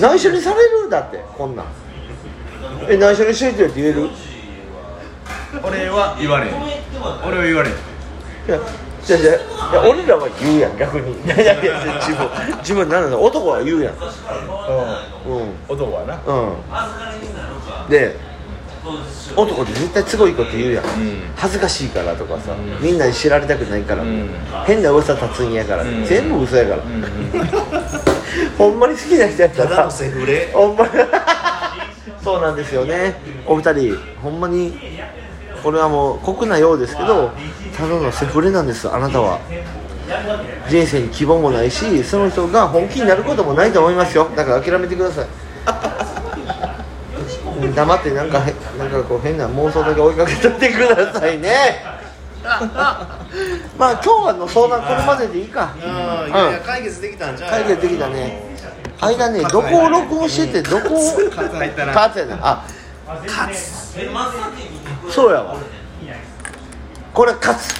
[0.00, 0.88] 内緒にされる？
[0.88, 1.66] だってこんなん。
[2.88, 4.08] え内緒にしといてよって言える？
[5.64, 6.54] 俺は言われん。
[7.26, 7.72] 俺は言われん。
[7.72, 7.74] い
[8.48, 8.58] や
[9.02, 9.34] じゃあじゃあ
[9.72, 11.12] いや俺らは言うやん逆に。
[11.24, 12.28] いやいやいや自分
[12.58, 13.94] 自分なんだ男は言うやん。
[13.94, 14.00] うん。
[15.68, 16.20] 男はな。
[16.26, 17.90] うん。
[17.90, 18.16] で
[19.36, 20.88] 男って絶対都合いいこと言うやん、ん。
[21.36, 24.28] 恥ずかしいからとかさ、みんなに知られたくないから、ん。
[24.66, 26.04] 変な噂立つんやから、ん。
[26.04, 26.82] 全部嘘やから、
[28.56, 29.68] ほんまに好きな人やったら。
[29.70, 30.50] ただのセフレ。
[30.52, 30.84] ほんま。
[30.84, 30.90] に
[32.22, 33.20] そうなんですよね。
[33.46, 34.76] お二人ほんまに
[35.62, 37.30] これはもう酷なようですけど
[37.76, 39.38] ただのセフレなんですあなたは。
[40.68, 44.28] 人生に希望もないしその人が本気になることもないと思いますよ。
[44.34, 45.24] だから諦めてください。
[45.24, 46.15] うん
[47.74, 51.84] 黙ってなんかへなんかこう変な妄想だけ追いかけとってくださいね。
[52.46, 55.74] まあ今日はの相談これまででいいか。
[55.82, 58.54] ああいやいや解決できたんじゃん解決できたね。
[59.00, 62.64] 間ねどこを録音しててどこをカツ入ったなカツやなあ。
[65.10, 65.56] そうやわ。
[67.12, 67.74] これカツ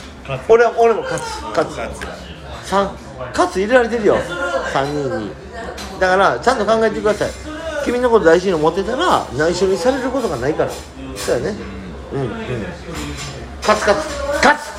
[0.49, 1.77] 俺は俺もカツカツ
[2.65, 2.91] 三
[3.33, 4.17] カツ入れられてるよ。
[4.73, 5.47] 3人に。
[5.99, 7.31] だからちゃんと考えてください
[7.87, 10.71] 君のこと大事に思ってたら内緒にされることがないから。
[11.17, 11.57] そうやね。
[12.13, 12.31] うんうん。
[13.63, 14.09] カツカツ。
[14.43, 14.73] カツ。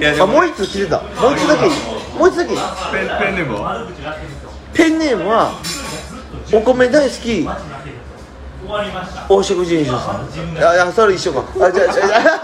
[0.00, 0.24] いやでも。
[0.24, 1.02] あもう一つ切れた。
[1.02, 1.66] もう一つだけ。
[1.66, 1.72] いい
[2.18, 2.52] もう一つだけ。
[2.54, 2.64] いいペ
[3.04, 3.86] ンペンネームは？
[4.72, 5.52] ペンネームは
[6.54, 7.46] お米大好き。
[9.28, 11.44] 黄色人種さんいやいやそれ一緒か。
[11.66, 12.40] あじゃあじゃあ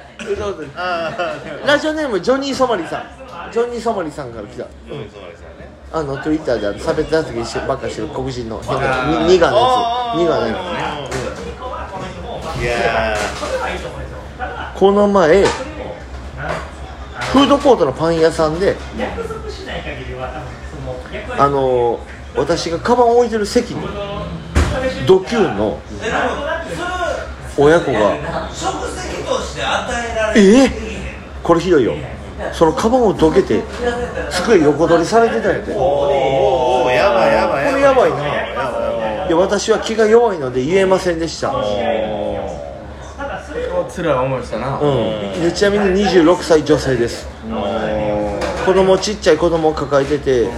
[1.66, 3.04] ラジオネームジョニー・ソマリさん。
[3.52, 4.66] ジョニー・ソマリさんから来た。
[5.92, 10.54] あのツイッターであの差別発言してばっかしてる黒人の変なにニガのやつニガのやい
[12.64, 13.16] や
[14.76, 18.76] つこの前フードコートのパン屋さんで
[21.36, 21.98] あの
[22.36, 23.80] 私がカバンを置いてる席に
[25.08, 25.80] ドキュンの
[27.58, 28.16] 親子が
[30.40, 30.70] ええ
[31.42, 31.94] これひどいよ。
[32.52, 33.62] そのカバンをどけて
[34.30, 35.72] 机横取りされてたんやて。
[35.72, 38.10] ーおーおーやばいやばいこれやばい。
[38.10, 41.54] なやばいやばいいや私は気が弱いので言えませんでした。
[43.88, 44.78] つらい思いしたな。
[44.80, 44.86] う
[45.38, 45.42] ん。
[45.42, 47.28] でちなみに26歳女性です。
[48.64, 50.48] 子供ちっちゃい子供を抱えてて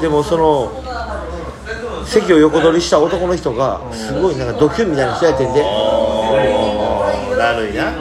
[0.00, 0.72] でもその
[2.06, 5.62] 席を横取りした男の人がすごいなんかドキュンみたいな人やってんで。
[7.36, 7.92] だるいな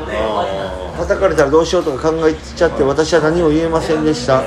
[1.07, 4.41] 叩かれたらどうしようとか考えちゃって私は何も言えませんでした。
[4.41, 4.45] こ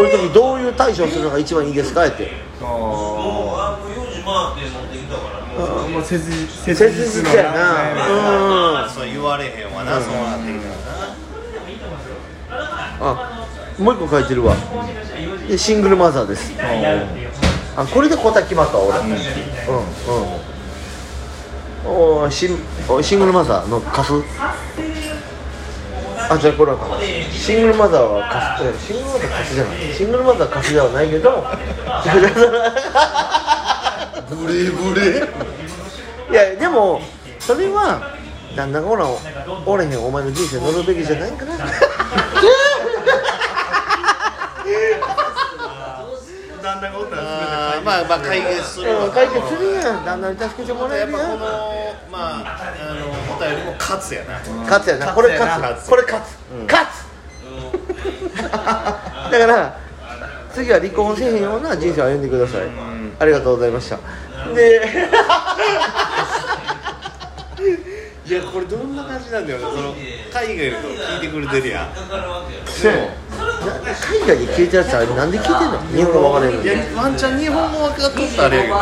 [0.00, 2.06] ういう時どういう対処をするのが一番いいですか？
[2.06, 2.30] って。
[2.60, 8.84] あもうあの4時回って持ってきたからもうーもう切実切実やな。
[8.84, 8.90] うん。
[8.90, 12.68] そう言われへんわなそうなってきたらな
[13.00, 13.48] あ
[13.78, 14.54] もう一個書いてるわ。
[15.48, 16.52] でシングルマザーです。
[17.74, 18.98] あこれで答え決まったわ俺。
[18.98, 19.08] うん。
[19.08, 19.16] うん
[21.84, 22.56] おーシン
[22.88, 24.12] おシングルマザーのカス
[26.34, 26.78] あじゃあこれは
[27.32, 29.76] シングルマザーはカスえシングルマザーカスじゃない。
[29.92, 31.44] シングルマザーカスではないけど
[34.30, 35.28] ブレブレ
[36.30, 37.00] いやでも
[37.38, 38.16] それは
[38.56, 39.04] 旦那がおら
[39.84, 41.56] へんお前の人生乗るべきじゃないかな。
[46.62, 47.22] 旦那がおったら
[47.84, 49.06] まあまあ解決するわ。
[49.06, 50.04] うん解決するやん。
[50.04, 51.20] 旦那に助けてもらえるやん
[52.10, 54.38] まああのお便りも勝つやな。
[54.64, 55.12] 勝つやな。
[55.14, 55.84] これ勝勝つ。
[55.84, 56.26] つこれ勝つ。
[56.72, 57.12] 勝つ。
[58.42, 59.76] だから
[60.54, 62.62] 次は離婚せえへんような人生を歩んでください。
[63.18, 63.98] ありがとうございました。
[64.54, 64.80] で
[68.24, 69.68] いやこれどんな感じなんだよな。
[69.70, 69.94] その
[70.32, 71.88] 海外の人聞いてくれてるやん。
[72.66, 72.92] そう。
[72.92, 72.98] な
[73.82, 75.78] 海外で聞いたやつあれなんで聞いてんの？
[75.96, 78.74] 日本語分からへんのいやワンチャン日本語分かっとったらあれやけど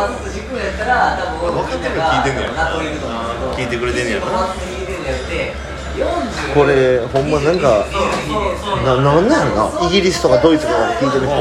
[0.50, 2.48] ワンス軸やったら多分分かってる聞いてんねや
[3.56, 4.26] 聞いてくれてんねやろ。
[4.26, 5.54] ワンス聞いてんのやって。
[5.90, 7.84] 40これほんまなんか
[8.84, 9.86] ななんなんやろな？
[9.86, 11.34] イギリスとかドイツとかで聞いてる人。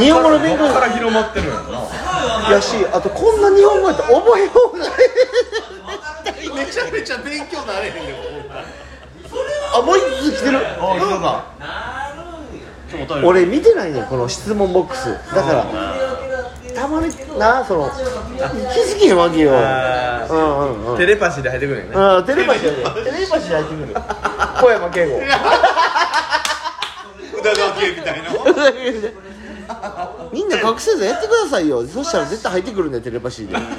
[0.00, 1.54] 日本語の勉強から広まってるんや
[2.48, 2.54] な。
[2.54, 4.88] やしあとこんな日本語やったら覚えようがない
[6.66, 8.04] めちゃめちゃ勉強なれへんねん
[9.74, 10.58] あもう一つ来てる
[13.24, 15.16] 俺見てないねんこの質問ボックス。
[15.34, 15.89] だからた
[16.90, 19.52] まになその気づけへんわけよ。
[19.52, 19.60] うんう
[20.88, 20.98] んうん。
[20.98, 21.96] テレパシーで入ってくるんやね。
[21.96, 23.04] あーテレパシーやで。
[23.10, 23.94] テレパシーで入ってくる。
[24.60, 25.16] 小山健吾。
[25.18, 25.20] 宇
[27.42, 28.30] 田川系みたいな。
[30.32, 31.86] みんな隠せずやってくださいよ。
[31.86, 33.54] そしたら絶対入ってくるんだよテレパシーで。
[33.54, 33.70] A さん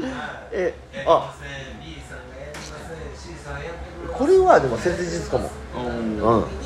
[0.00, 0.06] が
[0.52, 0.74] え
[1.06, 3.68] あません B さんがやりません C さんやって
[4.00, 5.50] くれまこれはでも切実かも。
[5.76, 5.82] うん。
[5.82, 6.65] せんに C さん D さ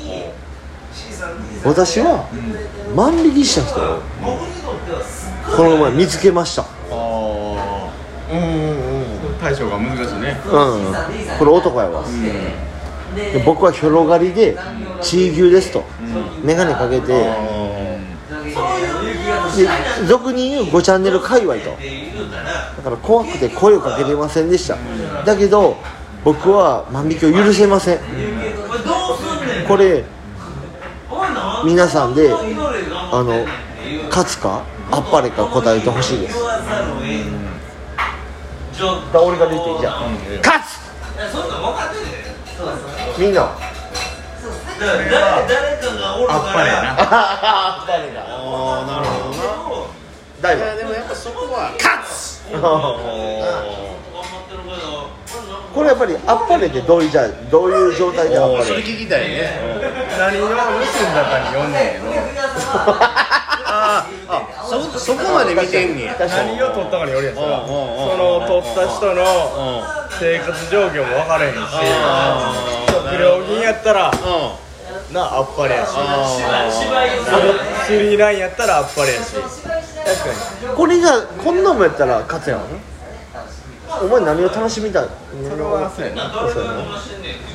[1.63, 2.25] 私は
[2.95, 4.01] 万引きした人を
[5.55, 6.63] この前見つけました。
[6.63, 6.65] あ
[8.31, 8.51] うんうんうん。
[9.03, 9.05] あ
[9.39, 10.41] 対処が難しいね。
[10.45, 10.51] うん。
[11.37, 12.03] これ男やわ。
[13.15, 14.57] で僕は広がりで
[15.01, 15.83] 地位牛ですと
[16.43, 17.33] 眼鏡かけてで
[20.07, 21.77] 俗に言う5チャンネル界隈と。
[22.77, 24.77] だから怖くて声をかけれませんでした。
[25.25, 25.75] だけど
[26.23, 27.99] 僕は万引きを許せません。
[29.67, 30.03] これ
[31.65, 33.45] 皆さんであの
[34.09, 36.33] 勝つかあっぱれか答えてほしいです。
[36.35, 37.51] 言わざるを得ん
[39.13, 39.79] だ俺が出ていい？
[39.79, 40.01] じゃん
[40.43, 40.81] 勝つ！
[41.15, 41.57] いやそんな。
[41.59, 42.09] ん分かってんね
[43.17, 43.49] んみんな。
[44.79, 46.99] 誰誰かがおるからあっぱれやなあ
[48.87, 49.35] なるほど
[50.41, 50.53] な。
[50.53, 51.71] い誰やでもやっぱそこは。
[51.77, 52.41] 勝つ！
[55.73, 59.79] これやっぱりあっぱれってどういうじゃあどういう状態であっおーそれぱれ聞きたいね
[60.21, 62.21] 何を盗んだかによんねんけど
[63.73, 66.15] あーあそそこまで見てんねや。
[66.15, 67.65] 確かに何を取ったかによるやんそらうん。
[67.65, 67.73] そ
[68.17, 69.25] の取った人のう
[69.81, 69.83] ん。
[70.19, 74.13] 生活状況も分からへんしあー不良品やったらう
[75.11, 75.13] ん。
[75.15, 75.89] なあっぱれやし。
[77.87, 79.35] スリーラインやったらあっぱれやし。
[80.75, 82.59] これがこんなんもやったら勝つやん
[84.01, 85.07] お前何を楽しみたい？
[85.49, 86.29] それはそうやな。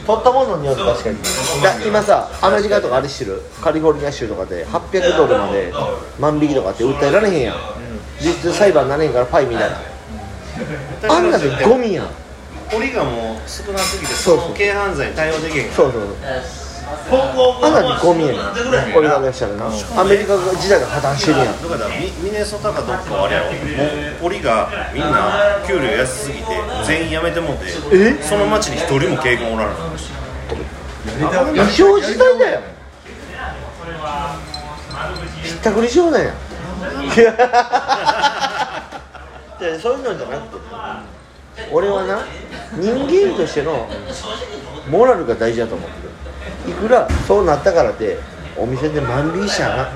[0.06, 1.18] 取ったものによって確かに。
[1.62, 3.42] だ今さアメリカとかあれしてる？
[3.62, 5.72] カリフォルニア州とかで800ドルまで
[6.20, 7.56] 万引きとかって訴えられへんやん。
[8.20, 9.76] 実質裁判なれへんからパイみたいな
[11.14, 12.09] あんなでゴミやん。
[12.70, 14.38] 堀がもう少なすぎてそそう。
[14.38, 18.79] そうの軽犯罪に対応できへんそうそう今後あんなでゴミやんなんでくれ？
[18.79, 19.66] へん俺が出したらな
[20.01, 21.62] アメリカ時代が破綻してるやん。
[21.62, 23.51] どこだミミネソタかどっかはあれやろ。
[23.51, 23.59] もう
[24.22, 26.44] 堀がみんな給料安すぎて
[26.87, 28.22] 全員辞めてもうてえ？
[28.22, 29.75] その町に一人も警官おらんの
[31.57, 32.61] 異常事態だよ
[35.42, 36.31] ひったくりしようだよ
[37.16, 37.33] いや。
[39.59, 40.66] いやそういうのじゃなくて。
[41.72, 42.22] 俺はな
[42.77, 43.88] 人間としての
[44.88, 46.11] モラルが大事だと思ってる
[46.68, 48.18] いくらそうなったからって
[48.56, 49.88] お店で万引きしたらな。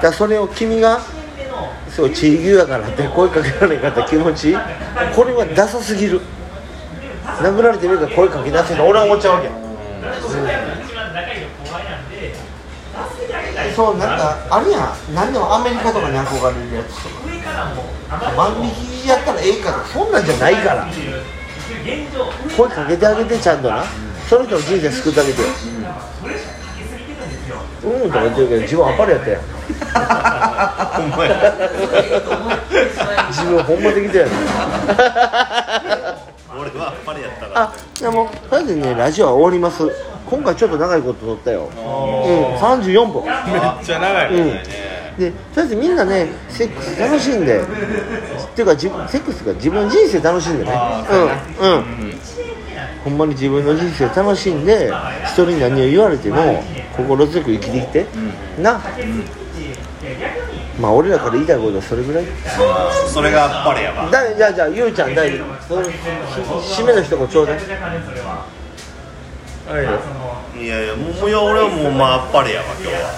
[0.00, 1.00] だそれを君が
[1.88, 4.54] すごい地位牛やからって声かけられなかった気持ち
[5.14, 6.20] これはダサすぎる。
[7.40, 9.48] 殴られてみるから声かけ出せるの俺は思っちゃうわけ
[13.74, 15.14] そうなんかあるやん。
[15.14, 17.20] 何でもアメリカとかに憧れるやつとか。
[18.36, 18.70] 万引
[19.02, 19.86] きやったらええかとか。
[19.86, 20.86] そんなんじゃないから。
[22.56, 23.84] 声かけてあげてちゃんとな
[24.30, 25.48] その人の人生救ってあげてよ。
[27.82, 31.34] うんとか言ってるけど自分あっぱれやったやんほんまや
[33.30, 34.30] 自分ほんまできたやん。
[36.60, 37.62] 俺はあっぱれやったから。
[37.62, 39.90] あでもとりあえずねラジオは終わります。
[40.26, 41.64] 今回ちょっと長いこと撮ったよ。
[41.64, 41.74] うん
[42.56, 43.24] 34分。
[43.24, 43.34] めっ
[43.82, 44.46] ちゃ長い、うん。
[44.54, 44.62] で
[45.18, 47.60] とりあえずみんなねセックス楽しんで。
[47.60, 47.66] っ
[48.54, 50.70] ていうかセックスが自分の人生楽しんでね。
[51.60, 52.09] うんうん、
[53.04, 54.92] ほんまに自分の人生楽しんで
[55.32, 56.62] 人に何を言われても
[56.96, 58.06] 心強く生きてきて、
[58.60, 58.80] な、
[60.78, 62.24] まあ俺らから言いたいことはそれぐらい。
[63.08, 64.10] それがあっぱれやわ。
[64.10, 65.30] だじゃあじゃあゆうちゃん第
[65.66, 67.56] その締めの一言ちょうだい。
[67.56, 67.62] は
[70.56, 70.62] い。
[70.62, 73.14] いやいやもういや俺はもうまああっぱれやわ今日は。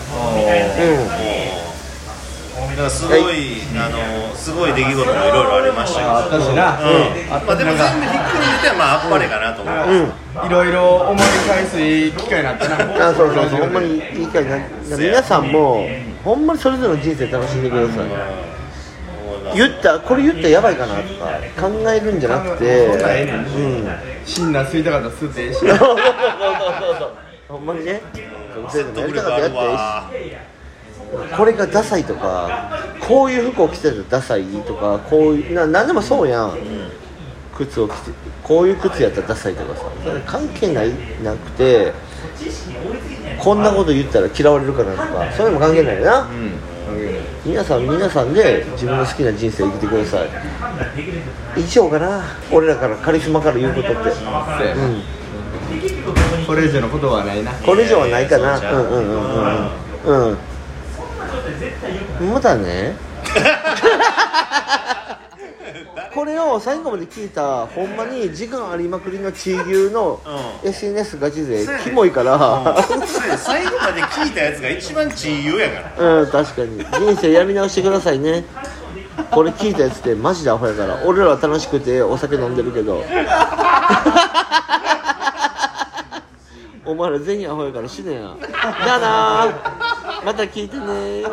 [1.57, 1.62] うん
[2.73, 7.35] からすごいあのすごい出来事もいろいろありましたけどあったしな、うん。
[7.35, 10.47] あまあでも全部ひっくるめてまああっぱれかなと思う、うん。
[10.47, 11.17] いろいろ思い
[11.49, 13.09] 返すいい機会になったな。
[13.09, 14.59] あそうそうそうほんまにいいかいな
[14.97, 15.87] 皆さんも
[16.25, 18.07] ほんまにそれぞれの人生楽しんでください。
[19.55, 23.33] 言ったこれ言ったらやばいかなとか考えるんじゃなくてそんなんええね。
[23.33, 23.39] んう
[23.85, 23.89] ん。
[24.25, 25.59] 診断吸いたかったら吸ってええし。
[25.59, 27.13] そうそうそう
[27.49, 28.01] ほんまにね。
[28.71, 30.37] そういうのもやりたかったらやってわええし
[31.37, 36.57] これがダサいとかこういう服を着てるとダサいとかこういうな何でもそうやん、
[37.55, 38.11] 靴を着て
[38.43, 39.85] こういう靴やったらダサいとかさ。
[40.05, 40.93] それ関係ない
[41.23, 41.93] なくて
[43.39, 46.53] こんなこと言ったら嫌われるかなとかそういうのも関係ないよな、うん。
[47.45, 50.29] 皆さん皆さんで自分の好きな人生を生きてください。
[51.57, 54.11] 以上かな俺らからカリスマから言うことって。
[54.13, 54.27] そうん。
[56.47, 57.53] これ以上のことはないな。
[57.53, 58.57] これ以上はないかな。
[58.57, 58.97] いうんうんうん
[60.05, 60.39] うんうん
[62.23, 62.95] まだね。
[66.15, 70.21] これを最後まで聞いたほんまに時間ありまくりの地牛の
[70.63, 72.77] う SNS ガチ勢キモいから。
[73.39, 76.21] 最後まで聞いたやつが一番チーユやから。
[76.21, 76.85] うん確かに。
[76.85, 78.45] 人生やり直してくださいね。
[79.31, 81.01] これ聞いたやつってマジでアホやから。
[81.05, 83.03] 俺らは楽しくてお酒飲んでるけど。
[86.85, 88.21] お前ら全員アホやから死ねや。
[88.41, 89.49] じゃあな
[90.25, 91.25] また聞いてね